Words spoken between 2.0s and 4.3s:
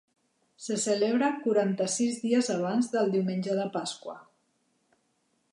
dies abans del diumenge de Pasqua.